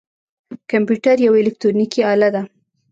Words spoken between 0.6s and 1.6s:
کمپیوټر یوه